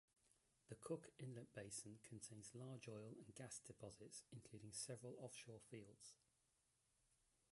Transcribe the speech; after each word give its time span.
The 0.69 0.73
Cook 0.77 1.09
Inlet 1.19 1.53
Basin 1.53 1.99
contains 2.03 2.55
large 2.55 2.87
oil 2.89 3.13
and 3.23 3.35
gas 3.35 3.59
deposits 3.63 4.23
including 4.31 4.71
several 4.73 5.13
offshore 5.19 5.59
fields. 5.69 6.15